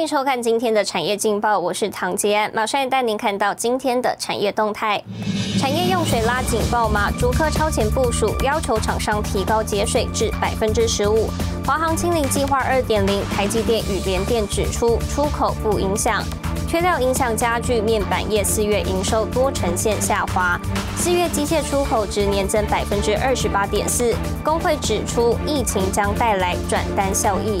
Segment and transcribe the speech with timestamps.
[0.00, 4.98] 欢迎收看今天的产业劲报，我是唐杰安，马上带您看到今天的产业动态。
[5.58, 11.28] 产业用水拉警报码，竹科超前部署，要求厂商提高节水至百分之十五。
[11.66, 16.24] 华航清零计划二点零，台积电与联电指出出口不影响，
[16.66, 20.58] 缺料影响家具面板业四月营收多呈现下滑。
[20.96, 27.60] 四月机械出口值年增百分之二十八点四，工会指出疫情将带来转单效益。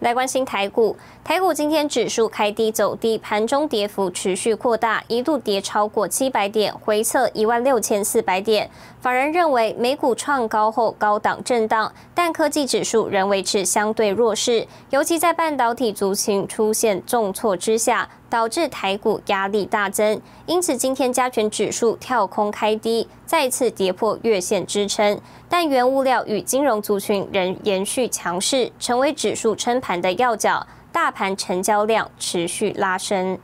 [0.00, 8.70] 来关心台股，台股今天指数开低走低，盘中跌幅持续扩大，一度跌超过七百点，回测一万六千四百点。
[9.00, 18.08] 法人认为美股创高后高档震荡，但科技指数仍维持相对弱势，尤其在半导体族群出现重挫之下。
[18.30, 25.20] 导致台股压力大增，因此今天加权指数跳空开低，再次跌破月线支撑。
[25.48, 30.66] 但原物料与金融族群仍延续强势，成为指数撑盘的要角。
[30.90, 33.38] 大盘成交量持续拉升。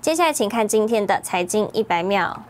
[0.00, 2.42] 接下来，请看今天的财经一百秒。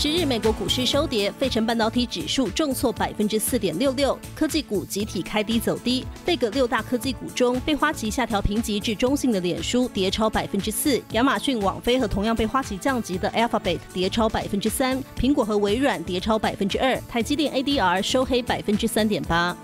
[0.00, 6.06] 十日美国股市收跌，费城半导体指数重挫百分之四点六六，科技股集体开低走低。
[6.24, 19.56] 贝格六大科技股中，被花旗下调评级至中性的脸书跌超百分之四，亚马逊、网飞和同样被花旗降级的 Alphabet 跌超百分之三，苹果和微软跌超百分之二，台积电 ADR 收黑百分之三点八。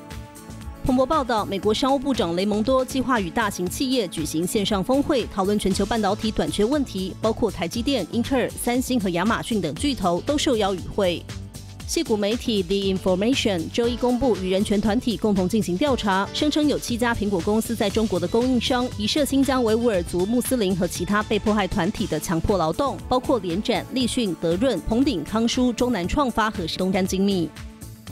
[0.84, 11.24] 彭博报道，美国商务部长雷蒙多计划与大型企业举行线上峰会，讨论全球半导体短缺问题，包括台积电、英特尔、三星和亚马逊等巨头都受邀与会。
[11.86, 27.48] 戏股媒体 The Information 周一公布与人权团体共同进行调查，声称有七家苹果公司在中国的供应商以涉新疆维吾尔族穆斯林和其他被迫害团体的强迫劳动，包括联展、立讯、德润、鹏鼎、康舒、中南创发和东山精密。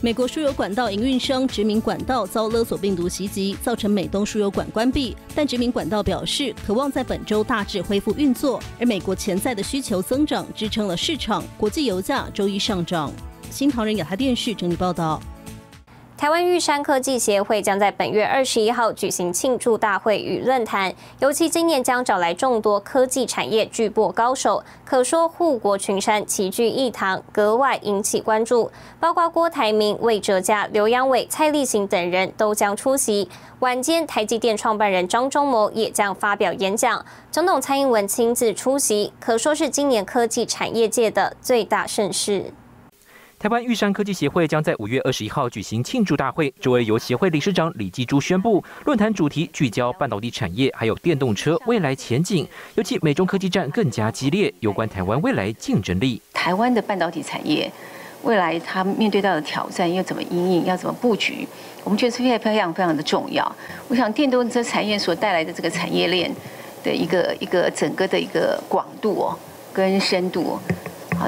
[0.03, 5.15] 美国输油管道营运商殖民管道遭勒索病毒袭击，造成美东输油管关闭。
[5.33, 8.61] 但殖民管道表示，渴望在本周大致恢复运作。
[8.77, 13.09] 而美国潜在的需求增长支撑了市场，国际油价周一上涨。
[13.49, 15.21] 新唐人亚太电视整理报道。
[16.23, 28.71] 台湾玉山科技协会将在本月二十一号举行庆祝大会与论坛，尤其今年将找来众多科技产业巨擘高手，可说护国群山齐聚一堂，格外引起关注。
[29.01, 33.27] 包括郭台铭、魏哲嘉、刘阳伟、蔡立行等人都将出席。
[33.59, 42.53] 晚间，台积电创办人张忠谋也将发表演讲，总统蔡英文亲自出席，可说是今年科技产业界的最大盛事。
[43.43, 56.21] 台湾玉山科技协会将在五月二十一号举行庆祝大会，周二由协会理事长李继珠宣布，论坛主题聚焦半导体产业，还有电动车未来前景，尤其美中科技战更加激烈，有关台湾未来竞争力。
[56.31, 57.69] 台湾的半导体产业
[58.21, 61.45] 未来它面对到的挑战，要怎么应应，要怎么布局，
[61.83, 63.53] 我们觉得是非常非常的重要。
[63.89, 66.33] 我想电动车产业所带来的这个产业链
[66.81, 69.35] 的一个一个整个的一个广度，
[69.73, 70.57] 跟深度。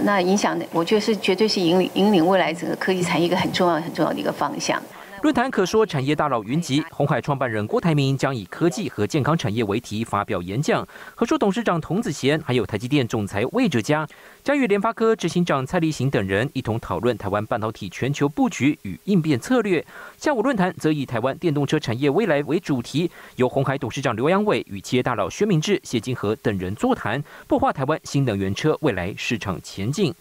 [0.04, 4.82] 那影响我觉得是绝对是引领引领未来整个科技产业一个很重要很重要的一个方向。
[5.22, 14.08] 论坛可说产业大佬云集，红海创办人郭台铭将以科技和健康产业为题发表演讲，和说董事长童子贤，还有台积电总裁魏哲嘉，
[14.46, 19.84] 将与联发科执行长蔡立行等人一同讨论台湾半导体全球布局与应变策略。
[20.20, 30.14] 下午论坛则以台湾电动车产业未来为主题，由红海董事长刘阳伟与企业大佬薛明志、谢金河等人座谈，擘画台湾新能源车未来市场前景。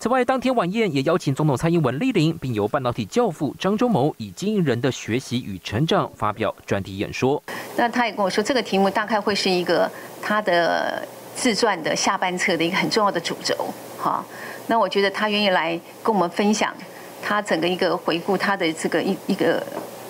[0.00, 7.40] 此外，当天晚宴也邀请总统蔡英文莅临，并由半导体教父张忠谋以经营人的学习与成长发表专题演说。
[7.76, 9.88] 那他也跟我说，这个题目大概会是一个
[10.20, 11.06] 他的
[11.36, 13.67] 自传的下半册的一个很重要的主轴。
[13.98, 14.24] 哈，
[14.68, 16.72] 那我觉得他愿意来跟我们分享
[17.22, 19.62] 他整个一个回顾他的这个一一个。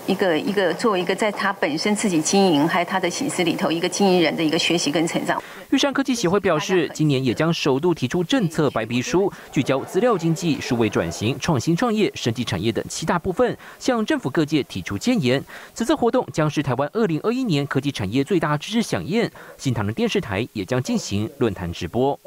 [0.08, 5.38] 一个一个作为一个在他本身自己经营，还有他的形式里头一个经营人的一个学习跟成长。
[5.68, 15.44] 玉山科技协会表示，今年也将首度提出政策白皮书，聚焦资料经济、数位转型、创新创业、升级产业等七大部分，向政府各界提出建言。
[15.74, 19.30] 此次活动将是台湾二零二一年科技产业最大知识飨宴。
[19.58, 22.18] 新唐人电视台也将进行论坛直播。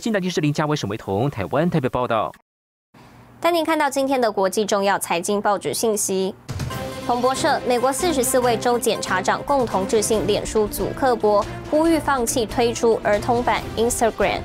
[0.00, 2.32] 新台电视林家伟、沈维彤，台湾特别报道。
[3.38, 6.34] 带您看到今天的国际重要财经报纸信息。
[7.06, 14.40] 彭博社：美国四十四位州检察长共同致信脸书祖克伯，呼吁放弃推出儿童版 Instagram。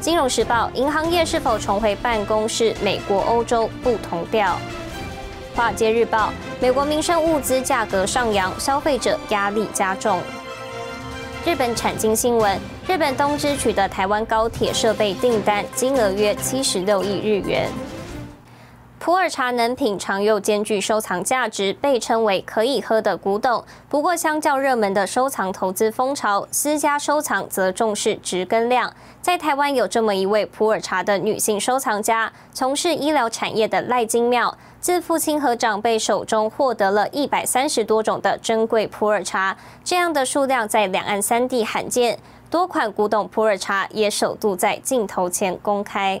[0.00, 2.74] 金融时报：银行业是否重回办公室？
[2.82, 4.58] 美国、欧洲不同调。
[5.54, 10.22] 华尔街日报：美国民生物资价格上扬，消费者压力加重。
[11.46, 17.70] 日本产经新闻：日本东芝取得台湾高铁设备订单，金额约七十六亿日元。
[19.00, 23.64] 普洱茶能品尝又兼具收藏价值，被称为可以喝的古董。
[23.88, 28.92] 不过，相较热门的收藏投资风潮，私家收藏则重视值跟量。
[29.22, 42.18] 在台湾有这么一位普洱茶的女性收藏家，从事医疗产业的赖金妙，自父亲和长辈手中获得了一百三十多种的珍贵普洱茶，这样的数量在两岸三地罕见。
[42.50, 46.20] 多款古董普洱茶也首度在镜头前公开。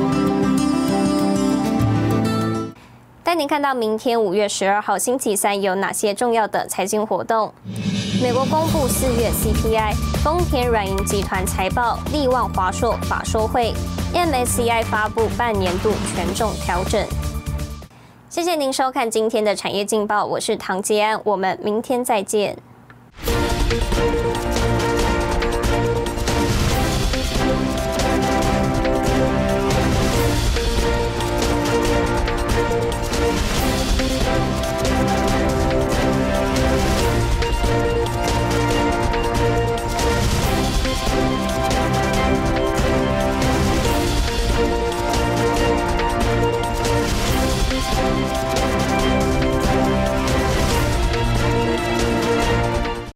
[3.31, 7.49] 带您看到明天五月十二号星期三有哪些重要的财经活动。
[8.21, 13.73] 美国公布四月 CPI，丰田软银集团财报，力旺华硕法说会
[14.13, 17.07] ，MSCI 发布半年度权重调整。
[18.29, 22.57] 谢谢您收看今天的产业劲报，我是唐吉安，我们明天再见。